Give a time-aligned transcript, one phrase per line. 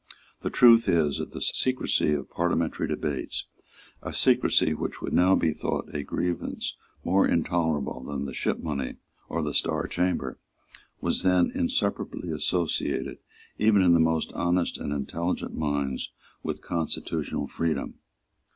[0.39, 3.45] The truth is that the secrecy of parliamentary debates,
[4.01, 8.97] a secrecy which would now be thought a grievance more intolerable than the Shipmoney
[9.29, 10.39] or the Star Chamber,
[11.01, 13.19] was then inseparably associated,
[13.59, 16.09] even in the most honest and intelligent minds,
[16.41, 17.99] with constitutional freedom.